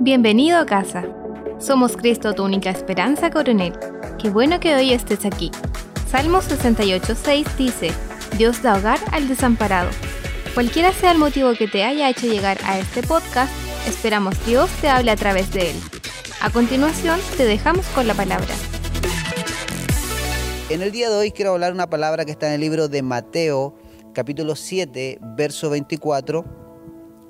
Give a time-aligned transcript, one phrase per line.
[0.00, 1.02] Bienvenido a casa.
[1.58, 3.72] Somos Cristo, tu única esperanza, coronel.
[4.22, 5.50] Qué bueno que hoy estés aquí.
[6.08, 7.90] Salmo 68.6 dice,
[8.36, 9.90] Dios da hogar al desamparado.
[10.54, 13.52] Cualquiera sea el motivo que te haya hecho llegar a este podcast,
[13.88, 15.76] esperamos Dios te hable a través de él.
[16.40, 18.54] A continuación, te dejamos con la palabra.
[20.70, 23.02] En el día de hoy quiero hablar una palabra que está en el libro de
[23.02, 23.74] Mateo,
[24.14, 26.44] capítulo 7, verso 24,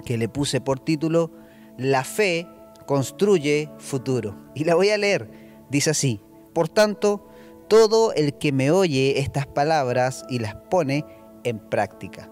[0.04, 1.30] que le puse por título
[1.78, 2.46] La fe
[2.88, 4.34] construye futuro.
[4.54, 5.30] Y la voy a leer.
[5.68, 6.22] Dice así,
[6.54, 7.28] por tanto,
[7.68, 11.04] todo el que me oye estas palabras y las pone
[11.44, 12.30] en práctica.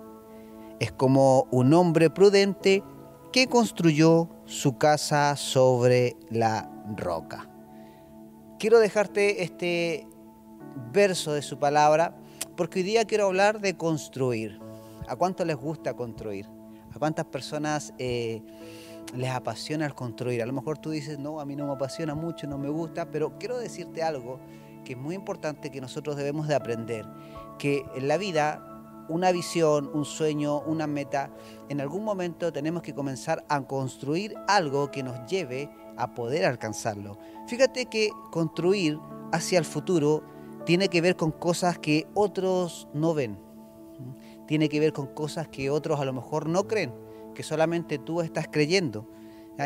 [0.80, 2.82] Es como un hombre prudente
[3.34, 7.50] que construyó su casa sobre la roca.
[8.58, 10.08] Quiero dejarte este
[10.90, 12.16] verso de su palabra
[12.56, 14.58] porque hoy día quiero hablar de construir.
[15.06, 16.48] ¿A cuánto les gusta construir?
[16.94, 18.42] ¿A cuántas personas eh,
[19.14, 20.42] les apasiona el construir.
[20.42, 23.10] A lo mejor tú dices, no, a mí no me apasiona mucho, no me gusta,
[23.10, 24.40] pero quiero decirte algo
[24.84, 27.06] que es muy importante que nosotros debemos de aprender,
[27.58, 28.62] que en la vida
[29.08, 31.30] una visión, un sueño, una meta,
[31.68, 37.18] en algún momento tenemos que comenzar a construir algo que nos lleve a poder alcanzarlo.
[37.46, 38.98] Fíjate que construir
[39.32, 40.22] hacia el futuro
[40.64, 43.38] tiene que ver con cosas que otros no ven,
[44.46, 47.05] tiene que ver con cosas que otros a lo mejor no creen
[47.36, 49.06] que solamente tú estás creyendo.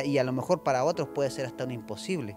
[0.05, 2.37] Y a lo mejor para otros puede ser hasta un imposible.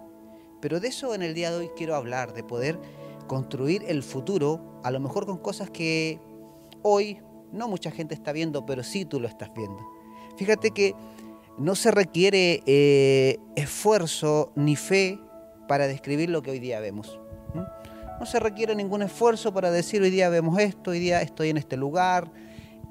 [0.62, 2.80] Pero de eso en el día de hoy quiero hablar, de poder
[3.28, 6.20] construir el futuro, a lo mejor con cosas que
[6.84, 7.20] hoy
[7.52, 9.80] no mucha gente está viendo, pero sí tú lo estás viendo.
[10.38, 10.96] Fíjate que
[11.58, 15.20] no se requiere eh, esfuerzo ni fe
[15.68, 17.20] para describir lo que hoy día vemos.
[18.20, 21.58] No se requiere ningún esfuerzo para decir hoy día vemos esto, hoy día estoy en
[21.58, 22.32] este lugar,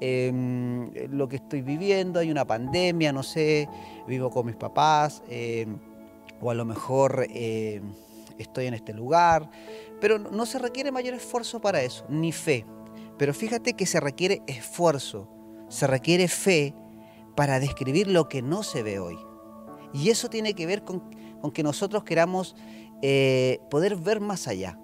[0.05, 3.69] Em, lo que estoy viviendo, hay una pandemia, no sé,
[4.05, 5.77] vivo con mis papás, em,
[6.41, 7.93] o a lo mejor em,
[8.37, 9.49] estoy en este lugar,
[10.01, 12.65] pero no se requiere mayor esfuerzo para eso, ni fe.
[13.17, 15.29] Pero fíjate que se requiere esfuerzo,
[15.69, 16.75] se requiere fe
[17.33, 19.17] para describir lo que no se ve hoy.
[19.93, 21.01] Y eso tiene que ver con,
[21.53, 22.57] que nosotros queramos
[23.01, 24.77] eh, poder ver más allá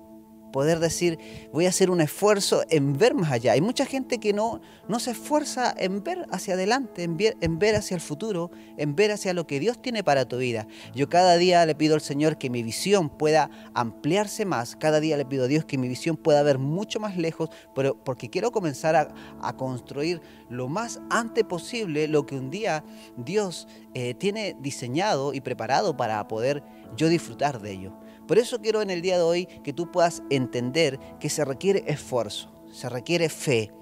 [0.51, 1.19] poder decir,
[1.51, 3.53] voy a hacer un esfuerzo en ver más allá.
[3.53, 7.59] Hay mucha gente que no, no se esfuerza en ver hacia adelante, en ver, en
[7.59, 10.67] ver hacia el futuro, en ver hacia lo que Dios tiene para tu vida.
[10.93, 15.17] Yo cada día le pido al Señor que mi visión pueda ampliarse más, cada día
[15.17, 18.51] le pido a Dios que mi visión pueda ver mucho más lejos, pero porque quiero
[18.51, 22.83] comenzar a, construir lo más antes posible lo que un día
[23.17, 26.63] Dios eh, tiene diseñado y preparado para poder
[26.95, 27.93] yo disfrutar de ello.
[28.29, 31.83] Por eso quiero en el día de hoy que tú puedas entender que se requiere
[31.87, 33.73] esfuerzo, se requiere fe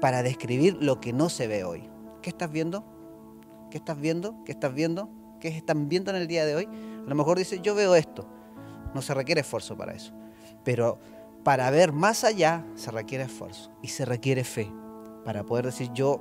[0.00, 1.88] para describir lo que no se ve hoy.
[2.20, 2.84] ¿Qué estás viendo?
[3.70, 4.42] ¿Qué estás viendo?
[4.44, 5.08] ¿Qué estás viendo?
[5.38, 6.64] ¿Qué están viendo en el día de hoy?
[6.64, 8.26] A lo mejor dice, yo veo esto.
[8.92, 10.12] No se requiere esfuerzo para eso.
[10.64, 10.98] Pero
[11.44, 14.68] para ver más allá se requiere esfuerzo y se requiere fe.
[15.24, 16.20] Para poder decir, yo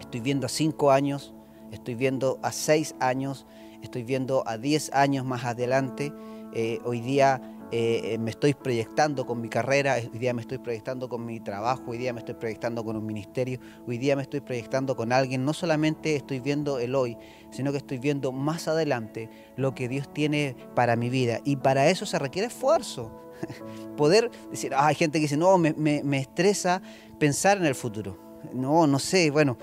[0.00, 1.34] estoy viendo a cinco años,
[1.70, 3.46] estoy viendo a seis años,
[3.80, 6.12] estoy viendo a diez años más adelante
[6.58, 7.38] eh, hoy día
[7.70, 11.38] eh, eh, me estoy proyectando con mi carrera, hoy día me estoy proyectando con mi
[11.38, 15.12] trabajo, hoy día me estoy proyectando con un ministerio, hoy día me estoy proyectando con
[15.12, 15.44] alguien.
[15.44, 17.18] No solamente estoy viendo el hoy,
[17.50, 21.40] sino que estoy viendo más adelante lo que Dios tiene para mi vida.
[21.44, 23.34] Y para eso se requiere esfuerzo.
[23.98, 26.80] Poder decir, hay gente que dice, no, me estresa
[27.18, 28.16] pensar en el futuro.
[28.54, 29.58] No, no sé, bueno,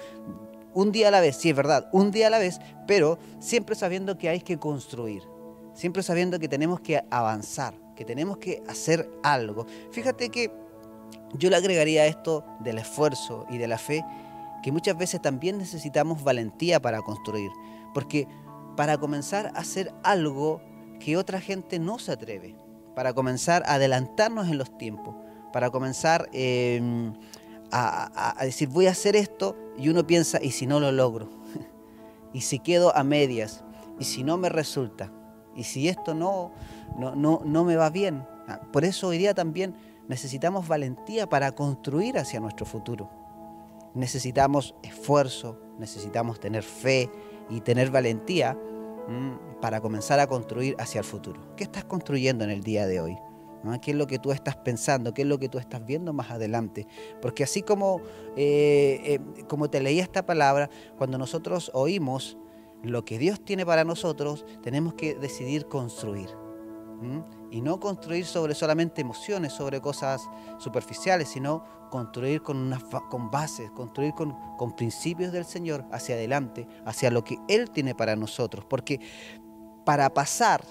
[0.76, 3.74] un día a la vez, sí es verdad, un día a la vez, pero siempre
[3.74, 5.33] sabiendo que hay que construir
[5.74, 9.66] siempre sabiendo que tenemos que avanzar, que tenemos que hacer algo.
[9.92, 10.52] Fíjate que
[11.34, 14.06] yo le agregaría esto del esfuerzo y de la fe,
[14.62, 17.52] que muchas veces también necesitamos valentía para construir,
[17.94, 18.28] porque
[18.76, 20.62] para comenzar a hacer algo
[21.00, 22.56] que otra gente no se atreve,
[22.96, 25.16] para comenzar a adelantarnos en los tiempos,
[25.52, 27.14] para comenzar em,
[27.72, 31.30] a, a decir voy a hacer esto y uno piensa, ¿y si no lo logro?
[32.34, 33.64] ¿Y si quedo a medias?
[34.00, 35.12] ¿Y si no me resulta?
[35.56, 36.52] Y si esto no,
[36.98, 38.26] no, no, no me va bien.
[38.48, 39.76] Ah, por eso hoy día también
[40.08, 43.10] necesitamos valentía para construir hacia nuestro futuro.
[43.94, 47.10] Necesitamos esfuerzo, necesitamos tener fe
[47.50, 48.54] y tener valentía
[49.08, 51.56] mm, para comenzar a construir hacia el futuro.
[51.56, 53.18] ¿Qué estás construyendo en el día de hoy?
[53.82, 55.14] ¿Qué es lo que tú estás pensando?
[55.14, 56.86] ¿Qué es lo que tú estás viendo más adelante?
[57.22, 58.02] Porque así como,
[58.36, 62.38] eh, eh, como te leía esta palabra, cuando nosotros oímos
[62.84, 66.30] lo que Dios tiene para nosotros, tenemos que decidir construir.
[67.52, 70.22] Y no construir sobre solamente emociones, sobre cosas
[70.58, 76.66] superficiales, sino construir con, una, con bases, construir con, con principios del Señor hacia adelante,
[76.86, 78.66] hacia lo que Él tiene para nosotros.
[78.66, 79.02] Porque
[79.84, 80.64] para pasar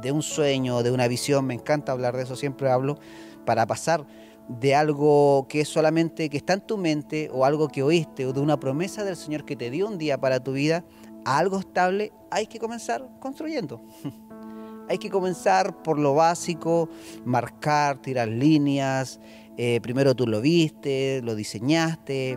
[0.00, 2.98] de un sueño, de una visión, me encanta hablar de eso, siempre hablo,
[3.44, 4.06] para pasar
[4.48, 8.32] de algo que es solamente que está en tu mente o algo que oíste o
[8.32, 10.84] de una promesa del Señor que te dio un día para tu vida
[11.26, 13.82] algo estable, hay que comenzar construyendo.
[14.88, 16.88] hay que comenzar por lo básico,
[17.24, 19.18] marcar, tirar líneas.
[19.56, 22.36] Eh, primero tú lo viste, lo diseñaste,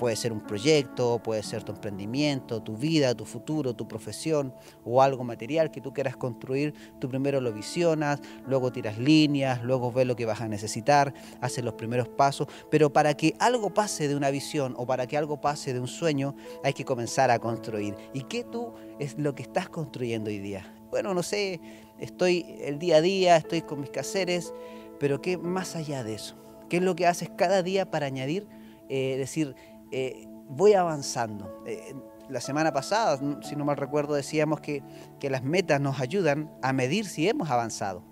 [0.00, 5.02] Puede ser un proyecto, puede ser tu emprendimiento, tu vida, tu futuro, tu profesión o
[5.02, 6.72] algo material que tú quieras construir.
[6.98, 11.12] Tú primero lo visionas, luego tiras líneas, luego ves lo que vas a necesitar,
[11.42, 12.48] haces los primeros pasos.
[12.70, 15.86] Pero para que algo pase de una visión o para que algo pase de un
[15.86, 17.94] sueño, hay que comenzar a construir.
[18.14, 20.74] ¿Y qué tú es lo que estás construyendo hoy día?
[20.90, 21.60] Bueno, no sé,
[21.98, 24.54] estoy el día a día, estoy con mis caseres,
[24.98, 26.36] pero ¿qué más allá de eso?
[26.70, 28.48] ¿Qué es lo que haces cada día para añadir,
[28.88, 29.54] eh, decir,
[29.90, 31.62] eh, voy avanzando.
[31.66, 31.94] Eh,
[32.28, 34.82] la semana pasada, si no mal recuerdo, decíamos que,
[35.22, 38.04] las metas nos ayudan a medir si hemos avanzado.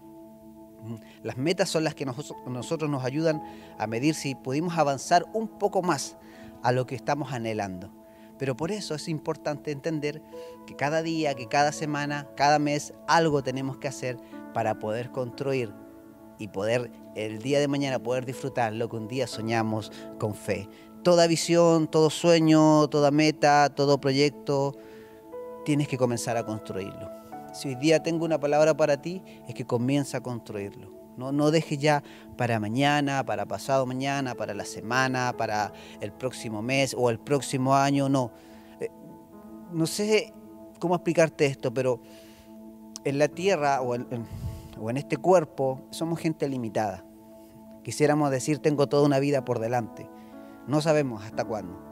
[1.23, 3.43] Las metas son las que nosotros nos ayudan
[3.79, 6.17] a medir si pudimos avanzar un poco más
[6.63, 7.93] a lo que estamos anhelando.
[8.39, 10.23] Pero por eso es importante entender
[10.67, 14.19] que cada día, que cada semana, cada mes, algo tenemos que hacer
[14.55, 15.73] para poder construir
[16.39, 20.69] y poder el día de mañana poder disfrutar lo que un día soñamos con fe
[21.03, 24.77] toda visión, todo sueño, toda meta, todo proyecto,
[25.65, 27.11] tienes que comenzar a construirlo.
[27.53, 30.93] Si hoy día tengo una palabra para ti, es que comienza a construirlo.
[31.17, 32.03] No, no dejes ya
[32.37, 37.75] para mañana, para pasado mañana, para la semana, para el próximo mes o el próximo
[37.75, 38.31] año, no.
[38.81, 38.91] Eh,
[39.73, 40.33] no sé
[40.79, 42.01] cómo explicarte esto, pero
[43.05, 43.97] en la tierra o
[44.81, 47.05] o en este cuerpo somos gente limitada.
[47.83, 50.09] Quisiéramos decir, tengo toda una vida por delante.
[50.69, 51.83] No sabemos hasta cuándo.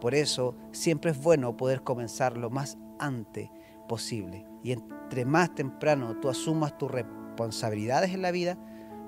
[0.00, 3.48] Por eso siempre es bueno poder comenzar lo más antes
[3.88, 4.44] posible.
[4.64, 8.58] Y entre más temprano tú asumas tus responsabilidades en la vida,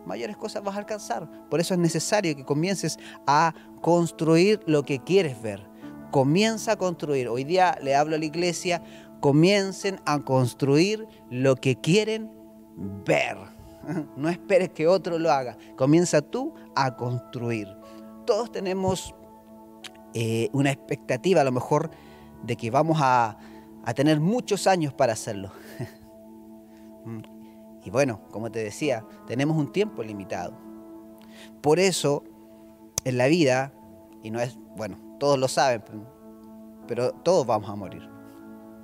[0.06, 1.28] mayores cosas vas a alcanzar.
[1.50, 5.68] Por eso es necesario que comiences a construir lo que quieres ver.
[6.12, 7.28] Comienza a construir.
[7.28, 8.82] Hoy día le hablo a la iglesia,
[9.20, 12.30] comiencen a construir lo que quieren
[13.04, 13.36] ver.
[14.16, 15.56] No esperes que otro lo haga.
[15.74, 17.77] Comienza tú a construir
[18.28, 19.14] todos tenemos
[20.12, 21.90] eh, una expectativa a lo mejor
[22.42, 23.38] de que vamos a,
[23.96, 25.50] tener muchos años para hacerlo.
[27.04, 27.22] Mm.
[27.84, 30.52] y bueno, como te decía, tenemos un tiempo limitado.
[31.62, 32.25] Por eso,
[33.04, 33.72] en la vida,
[34.22, 35.82] y no es, bueno, todos lo saben,
[36.86, 38.06] pero todos vamos a morir.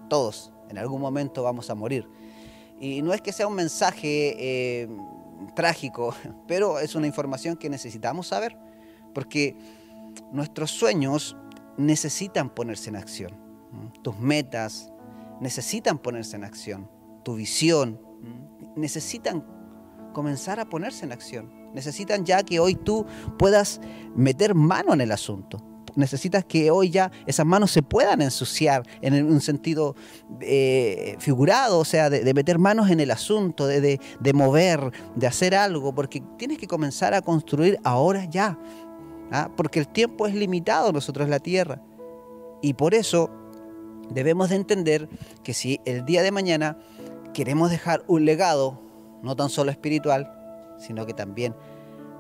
[0.09, 2.09] Todos, en algún momento vamos a morir.
[2.81, 4.89] Y no es que sea un mensaje eh,
[5.55, 6.15] trágico,
[6.47, 8.64] pero es una información que necesitamos saber
[9.15, 9.57] porque
[10.33, 11.37] nuestros sueños
[11.77, 13.33] necesitan ponerse en acción.
[14.03, 14.93] Tus metas
[15.41, 16.91] necesitan ponerse en acción.
[17.25, 18.01] Tu visión
[18.77, 19.45] necesitan
[20.13, 21.53] comenzar a ponerse en acción.
[21.75, 23.05] Necesitan ya que hoy tú
[23.39, 23.81] puedas
[24.15, 25.63] meter mano en el asunto.
[25.97, 29.95] Necesitas que hoy ya esas manos se puedan ensuciar en un sentido
[30.41, 33.99] eh, figurado, o sea, de, meter manos en el asunto, de
[34.35, 38.59] mover, de hacer algo, porque tienes que comenzar a construir ahora ya.
[39.31, 39.51] ¿Ah?
[39.57, 41.83] porque el tiempo es limitado nosotros la tierra.
[42.63, 43.31] Y por eso
[44.11, 45.09] debemos de entender
[45.43, 46.79] que si el día de mañana
[47.33, 48.81] queremos dejar un legado,
[49.23, 50.31] no tan solo espiritual,
[50.79, 51.55] sino que también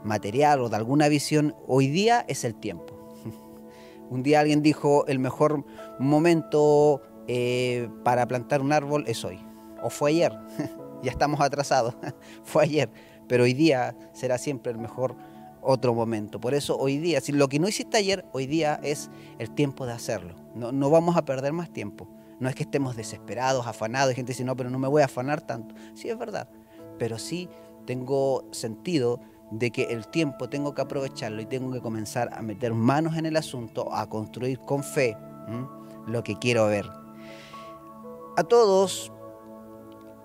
[0.02, 2.94] material o de alguna visión, hoy día es el tiempo.
[4.10, 5.64] Un día alguien dijo, el mejor
[5.98, 9.40] momento eh, para plantar un árbol es hoy,
[9.82, 10.32] o fue ayer,
[11.02, 11.96] ya estamos atrasados,
[12.44, 12.90] fue ayer,
[13.28, 15.16] pero hoy día será siempre el mejor
[15.64, 16.40] otro momento.
[16.40, 19.92] Por eso hoy día, lo que no hiciste ayer, hoy día es el tiempo de
[19.92, 20.34] hacerlo.
[20.54, 22.08] No, no vamos a perder más tiempo.
[22.38, 25.06] No es que estemos desesperados, afanados, y gente dice, no, pero no me voy a
[25.06, 25.74] afanar tanto.
[25.94, 26.48] Sí, es verdad.
[26.98, 27.48] Pero sí
[27.86, 32.74] tengo sentido de que el tiempo tengo que aprovecharlo y tengo que comenzar a meter
[32.74, 35.16] manos en el asunto, a construir con fe
[36.06, 36.90] lo que quiero ver.
[38.36, 39.12] A todos,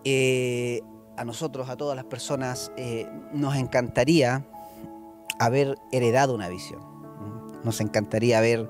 [0.03, 0.81] eh,
[1.17, 4.45] a nosotros, a todas las personas, eh, nos encantaría
[5.39, 6.81] haber heredado una visión.
[7.63, 8.69] Nos encantaría haber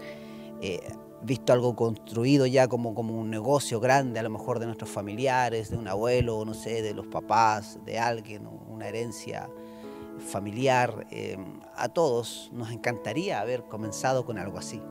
[0.62, 0.80] eh,
[1.22, 5.70] visto algo construido ya como, como un negocio grande, a lo mejor de nuestros familiares,
[5.70, 9.50] de un abuelo, no sé, de los papás, de alguien, una herencia
[10.20, 11.08] familiar.
[11.12, 11.38] Eh,
[11.76, 14.82] a todos nos encantaría haber comenzado con algo así.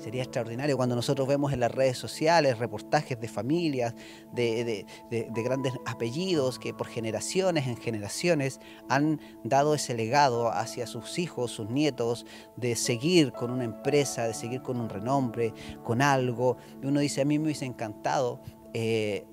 [0.00, 3.94] Sería extraordinario cuando nosotros vemos en las redes sociales reportajes de familias,
[4.32, 4.86] de,
[5.34, 11.68] grandes apellidos que por generaciones en generaciones han dado ese legado hacia sus hijos, sus
[11.68, 12.24] nietos,
[12.56, 15.52] de seguir con una empresa, de seguir con un renombre,
[15.84, 16.56] con algo.
[16.82, 18.40] Y uno dice, a mí me hubiese encantado.
[18.72, 19.26] Eh,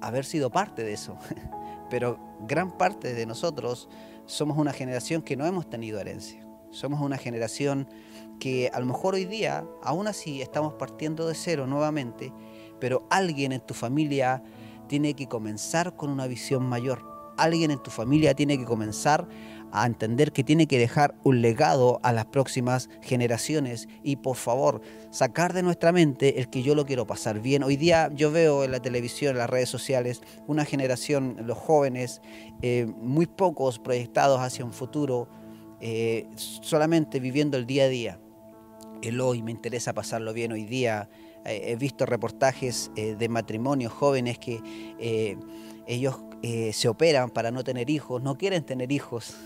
[0.00, 1.16] haber sido parte de eso.
[1.90, 3.88] Pero gran parte de nosotros
[4.26, 6.46] somos una generación que no hemos tenido herencia.
[6.70, 7.88] Somos una generación
[8.38, 12.32] que a lo mejor hoy día, aún así, estamos partiendo de cero nuevamente,
[12.80, 14.42] pero alguien en tu familia
[14.88, 17.04] tiene que comenzar con una visión mayor.
[17.36, 19.28] Alguien en tu familia tiene que comenzar
[19.70, 24.80] a entender que tiene que dejar un legado a las próximas generaciones y por favor
[25.10, 27.62] sacar de nuestra mente el que yo lo quiero pasar bien.
[27.62, 32.20] Hoy día yo veo en la televisión, en las redes sociales, una generación, los jóvenes,
[32.62, 35.28] eh, muy pocos proyectados hacia un futuro,
[35.80, 38.20] eh, solamente viviendo el día a día.
[39.02, 41.08] El hoy me interesa pasarlo bien hoy día.
[41.44, 44.60] Eh, he visto reportajes de matrimonios jóvenes que
[45.88, 49.36] ellos eh, se operan para no tener hijos, no quieren tener hijos,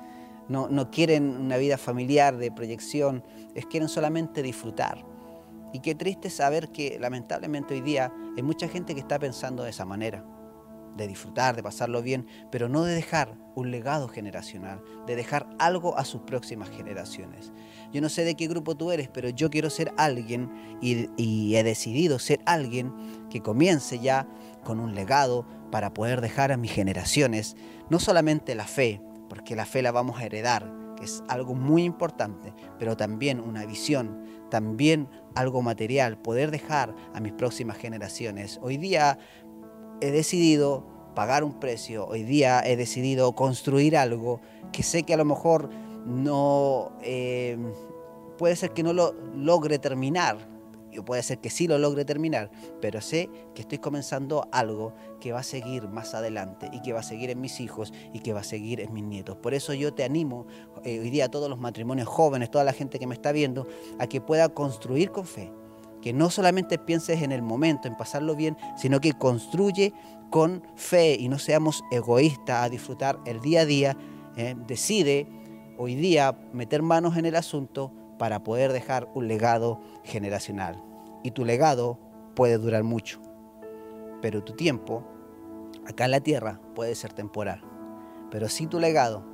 [0.48, 3.22] no, no quieren una vida familiar de proyección,
[3.54, 5.04] es quieren solamente disfrutar.
[5.74, 9.70] Y qué triste saber que lamentablemente hoy día hay mucha gente que está pensando de
[9.70, 10.24] esa manera,
[10.96, 15.96] de disfrutar, de pasarlo bien, pero no de dejar un legado generacional, de dejar algo
[15.98, 17.52] a sus próximas generaciones.
[17.92, 21.62] Yo no sé de qué grupo tú eres, pero yo quiero ser alguien y, he
[21.62, 22.92] decidido ser alguien
[23.30, 24.28] que comience ya
[24.64, 27.56] con un legado, para poder dejar a mis generaciones
[27.90, 31.84] no solamente la fe, porque la fe la vamos a heredar, que es algo muy
[31.84, 38.58] importante, pero también una visión, también algo material, poder dejar a mis próximas generaciones.
[38.62, 39.18] Hoy día
[40.00, 44.40] he decidido pagar un precio, hoy día he decidido construir algo
[44.72, 45.70] que sé que a lo mejor
[46.06, 46.92] no...
[47.02, 47.58] Eh,
[48.36, 50.38] puede ser que no lo logre terminar,
[51.02, 52.50] puede ser que sí lo logre terminar,
[52.80, 57.00] pero sé que estoy comenzando algo que va a seguir más adelante y que va
[57.00, 59.36] a seguir en mis hijos y que va a seguir en mis nietos.
[59.36, 60.46] Por eso yo te animo
[60.84, 63.66] eh, hoy día a todos los matrimonios jóvenes, toda la gente que me está viendo,
[63.98, 65.52] a que pueda construir con fe.
[66.08, 69.92] Que no solamente pienses en el momento, en pasarlo bien, sino que construye
[70.30, 73.96] con fe y no seamos egoístas a disfrutar el día a día.
[74.38, 75.28] Eh, decide
[75.76, 80.82] hoy día meter manos en el asunto para poder dejar un legado generacional
[81.22, 81.98] y tu legado
[82.34, 83.20] puede durar mucho,
[84.22, 85.04] pero tu tiempo
[85.86, 87.60] acá en la tierra puede ser temporal.
[88.30, 89.26] Pero si tu legado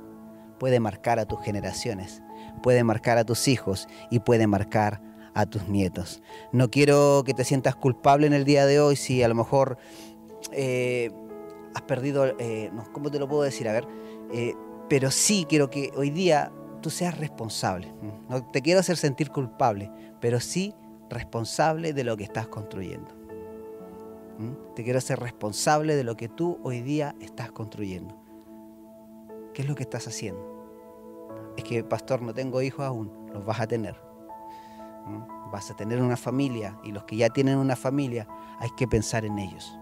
[0.59, 2.21] puede marcar a tus generaciones,
[2.61, 6.23] puede marcar a tus hijos y puede marcar a tus nietos.
[6.51, 9.77] No quiero que te sientas culpable en el día de hoy si a lo mejor
[10.51, 11.11] eh,
[11.75, 13.67] has perdido, eh, ¿cómo te lo puedo decir?
[13.67, 13.85] A ver,
[14.33, 14.55] eh,
[14.89, 16.51] pero sí quiero que hoy día
[16.81, 17.93] tú seas responsable.
[18.29, 20.73] No te quiero hacer sentir culpable, pero sí
[21.09, 23.11] responsable de lo que estás construyendo.
[24.39, 24.73] ¿Mm?
[24.75, 28.17] Te quiero ser responsable de lo que tú hoy día estás construyendo.
[29.53, 30.55] ¿Qué es lo que estás haciendo?
[31.57, 33.95] Es que, pastor, no tengo hijos aún, los vas a tener.
[35.05, 35.51] ¿Mm?
[35.51, 38.27] Vas a tener una familia y los que ya tienen una familia
[38.59, 39.77] hay que pensar en ellos.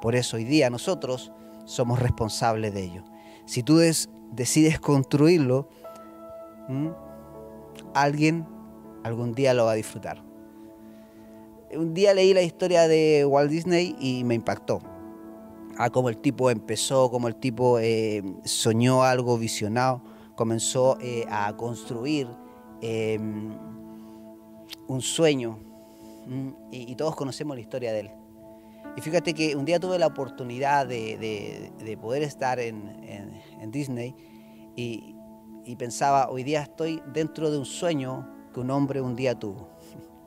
[0.00, 1.32] Por eso hoy día nosotros
[1.64, 3.04] somos responsables de ello.
[3.46, 3.78] Si tú
[4.32, 5.68] decides construirlo,
[7.94, 8.46] alguien
[9.02, 10.22] algún día lo va a disfrutar
[11.76, 14.80] un día leí la historia de Walt Disney y me impactó.
[15.78, 20.02] Ah, cómo el tipo empezó, cómo el tipo eh, soñó algo visionado,
[20.34, 22.28] comenzó eh, a construir
[22.82, 23.56] em,
[24.86, 25.58] un sueño.
[26.70, 28.10] Y, todos conocemos la historia de él.
[28.96, 34.14] Y fíjate que un día tuve la oportunidad de, poder estar en, Disney
[34.76, 35.14] y,
[35.64, 39.68] y pensaba, hoy día estoy dentro de un sueño que un hombre un día tuvo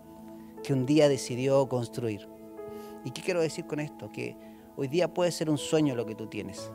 [0.63, 2.27] que un día decidió construir.
[3.03, 4.11] ¿Y qué quiero decir con esto?
[4.11, 4.37] Que
[4.77, 6.71] hoy día puede ser un sueño lo que tú tienes,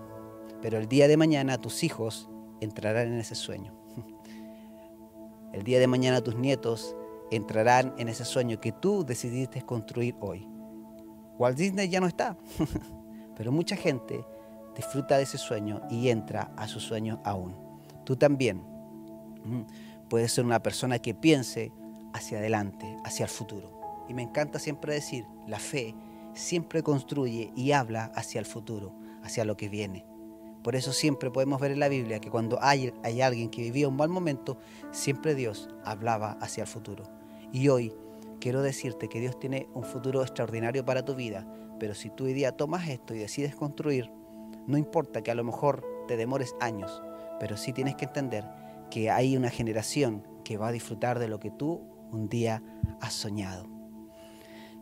[0.60, 2.28] pero el día de mañana tus hijos
[2.60, 3.72] entrarán en ese sueño.
[5.52, 6.94] El día de mañana tus nietos
[7.30, 10.46] entrarán en ese sueño que tú decidiste construir hoy.
[11.38, 12.36] Walt Disney ya no está,
[13.36, 14.24] pero mucha gente
[14.74, 17.56] disfruta de ese sueño y entra a su sueño aún.
[18.04, 18.62] Tú también
[20.08, 21.72] puedes ser una persona que piense
[22.12, 24.06] hacia adelante, hacia el futuro.
[24.08, 25.94] Y me encanta siempre decir, la fe
[26.34, 30.06] siempre construye y habla hacia el futuro, hacia lo que viene.
[30.62, 33.88] Por eso siempre podemos ver en la Biblia que cuando hay, hay alguien que vivía
[33.88, 34.58] un mal momento,
[34.90, 37.17] siempre Dios hablaba hacia el futuro.
[37.52, 37.92] Y hoy
[38.40, 41.46] quiero decirte que Dios tiene un futuro extraordinario para tu vida,
[41.78, 44.10] pero si tú hoy día tomas esto y decides construir,
[44.66, 47.02] no importa que a lo mejor te demores años,
[47.40, 48.44] pero sí tienes que entender
[48.90, 52.62] que hay una generación que va a disfrutar de lo que tú un día
[53.00, 53.66] has soñado.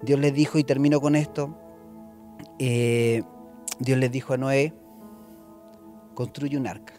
[0.03, 1.59] Dios les dijo, y termino con esto,
[2.59, 3.23] eh,
[3.79, 4.75] Dios les dijo a Noé,
[6.15, 6.95] construye un arca.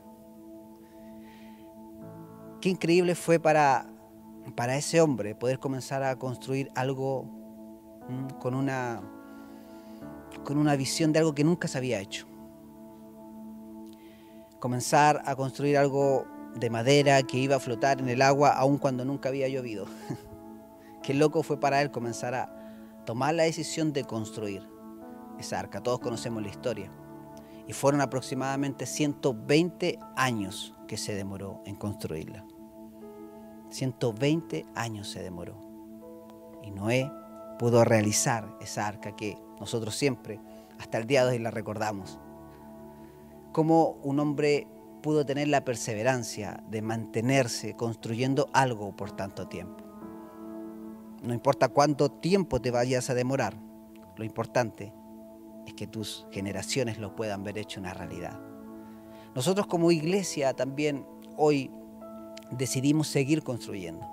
[2.62, 3.88] Qué increíble fue para,
[4.56, 7.25] para ese hombre poder comenzar a construir algo
[8.39, 9.01] con una
[10.44, 12.25] con una visión de algo que nunca se había hecho.
[14.60, 16.25] Comenzar a construir algo
[16.56, 19.86] de madera que iba a flotar en el agua aun cuando nunca había llovido.
[21.04, 24.63] Qué loco fue para él comenzar a tomar la decisión de construir
[25.39, 25.82] esa arca.
[25.82, 26.92] Todos conocemos la historia.
[27.68, 32.46] Y fueron aproximadamente 120 años que se demoró en construirla.
[33.70, 35.56] 120 años se demoró.
[36.64, 37.12] Y Noé
[37.60, 40.40] pudo realizar esa arca que nosotros siempre,
[40.80, 42.20] hasta el día de hoy, la recordamos.
[43.52, 44.68] Cómo un hombre
[45.02, 49.84] pudo tener la perseverancia de mantenerse construyendo algo por tanto tiempo.
[51.24, 53.58] No importa cuánto tiempo te vayas a demorar,
[54.16, 54.94] lo importante
[55.66, 58.40] es que tus generaciones lo puedan ver hecho una realidad.
[59.36, 61.06] Nosotros como iglesia también
[61.36, 61.72] hoy
[62.51, 64.08] decidimos seguir construyendo.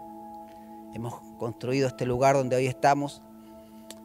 [0.95, 3.23] Hemos construido este lugar donde hoy estamos,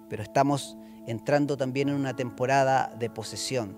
[0.09, 3.77] pero estamos entrando también en una temporada de posesión.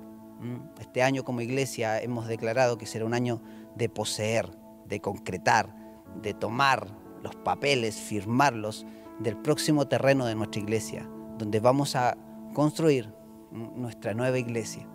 [0.80, 3.42] Este año como iglesia hemos declarado que será un año
[3.76, 4.50] de poseer,
[4.86, 5.76] de concretar,
[6.22, 6.88] de tomar
[7.22, 8.86] los papeles, firmarlos
[9.20, 12.18] del próximo terreno de nuestra iglesia, donde vamos a
[12.54, 13.14] construir
[13.52, 14.88] nuestra nueva iglesia.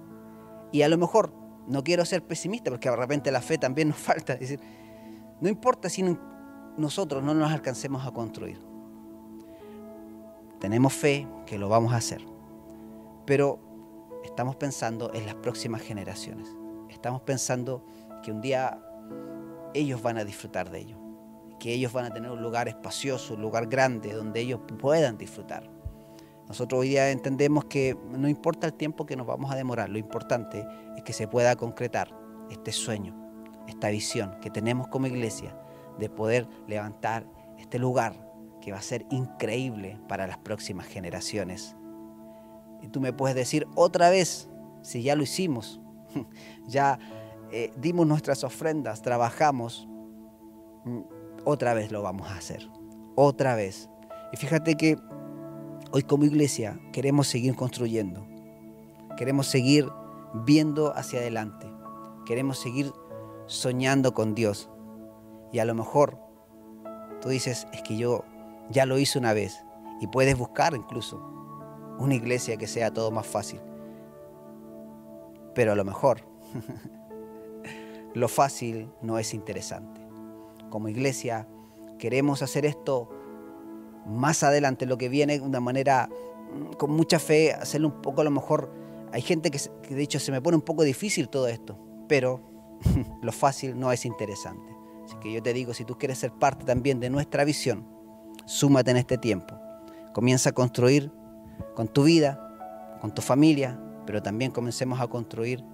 [0.73, 1.33] Y a lo mejor,
[1.67, 4.35] no quiero ser pesimista, porque de repente la fe también nos falta.
[4.35, 4.61] Es decir,
[5.41, 6.05] no importa si
[6.77, 8.61] nosotros no nos alcancemos a construir.
[10.61, 12.23] Tenemos fe que lo vamos a hacer.
[13.27, 13.59] Pero
[14.25, 16.49] estamos pensando en las próximas generaciones.
[16.89, 17.85] Estamos pensando
[18.23, 18.81] que un día
[19.75, 20.97] ellos van a disfrutar de ello.
[21.59, 25.71] Que ellos van a tener un lugar espacioso, un lugar grande donde ellos puedan disfrutar.
[26.49, 29.99] Nosotros hoy día entendemos que no importa el tiempo que nos vamos a demorar, lo
[29.99, 30.65] importante
[30.97, 32.17] es que se pueda concretar
[32.51, 33.15] este sueño,
[33.67, 35.57] esta visión que tenemos como iglesia
[35.99, 37.27] de poder levantar
[37.59, 38.15] este lugar
[38.61, 41.77] que va a ser increíble para las próximas generaciones.
[42.83, 44.49] Y tú me puedes decir otra vez,
[44.83, 45.81] si ya lo hicimos,
[46.67, 46.99] ya
[47.51, 49.89] eh, dimos nuestras ofrendas, trabajamos,
[50.85, 51.01] mm,
[51.45, 52.69] otra vez lo vamos a hacer,
[53.15, 53.89] otra vez.
[54.33, 54.97] Y fíjate que
[55.93, 58.27] Hoy como iglesia queremos seguir construyendo,
[59.17, 59.89] queremos seguir
[60.45, 61.67] viendo hacia adelante,
[62.27, 62.93] queremos seguir
[63.47, 64.71] soñando con Dios.
[65.53, 66.19] Y a lo mejor
[67.21, 68.25] tú dices, es que yo
[68.71, 69.65] ya lo hice una vez
[70.01, 71.21] y puedes buscar incluso
[71.99, 73.61] una iglesia que sea todo más fácil.
[75.55, 76.23] Pero a lo mejor
[78.15, 80.01] lo fácil no es interesante.
[80.71, 81.49] Como iglesia
[81.99, 83.09] queremos hacer esto
[84.07, 88.21] más adelante lo que viene de una manera mm, con mucha fe, hacerlo un poco
[88.21, 88.71] a lo mejor.
[89.13, 89.61] Hay gente que,
[89.95, 91.79] de hecho se me pone un poco difícil todo esto,
[92.09, 92.56] pero
[93.23, 94.77] lo fácil no es interesante.
[95.05, 97.87] Así que yo te digo, si tú quieres ser parte también de nuestra visión,
[98.45, 99.55] súmate en este tiempo.
[100.13, 101.13] Comienza a construir
[101.75, 105.65] con tu vida, con tu familia, pero también comencemos a construir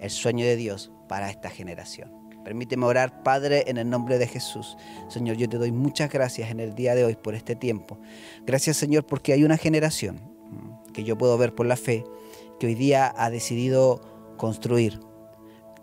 [0.00, 2.10] el sueño de Dios para esta generación.
[2.44, 4.76] Permíteme orar, Padre, en el nombre de Jesús.
[5.08, 7.98] Señor, yo te doy muchas gracias en el día de hoy por este tiempo.
[8.44, 10.20] Gracias, Señor, porque hay una generación
[10.92, 12.04] que yo puedo ver por la fe
[12.58, 14.00] que hoy día ha decidido
[14.36, 15.00] construir.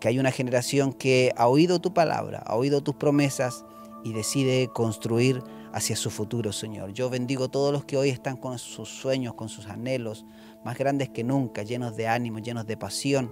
[0.00, 3.64] Que hay una generación que ha oído tu palabra, ha oído tus promesas
[4.02, 6.92] y decide construir hacia su futuro, Señor.
[6.92, 10.24] Yo bendigo a todos los que hoy están con sus sueños, con sus anhelos,
[10.64, 13.30] más grandes que nunca, llenos de ánimo, llenos de pasión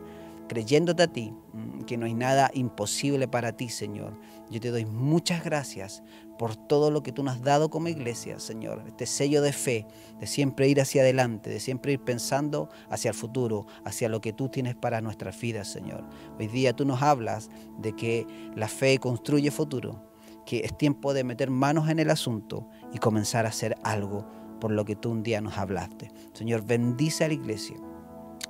[0.48, 4.18] creyéndote a ti, mm, que no hay nada imposible para ti, Señor.
[4.50, 6.02] Yo te doy muchas gracias
[6.38, 8.82] por todo lo que tú nos has dado como iglesia, Señor.
[8.86, 9.86] Este sello de fe,
[10.20, 14.32] de siempre ir hacia adelante, de siempre ir pensando hacia el futuro, hacia lo que
[14.32, 16.04] tú tienes para nuestras vidas, Señor.
[16.38, 20.02] Hoy día tú nos hablas de que la fe construye futuro,
[20.46, 24.26] que es tiempo de meter manos en el asunto y comenzar a hacer algo
[24.60, 26.10] por lo que tú un día nos hablaste.
[26.32, 27.76] Señor, bendice a la iglesia.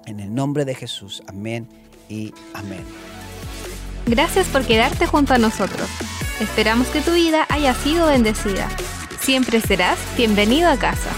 [0.06, 1.22] En el nombre de Jesús.
[1.26, 1.68] Amén
[2.08, 2.84] y amén.
[4.06, 5.88] Gracias por quedarte junto a nosotros.
[6.40, 8.68] Esperamos que tu vida haya sido bendecida.
[9.20, 11.10] Siempre serás bienvenido a casa.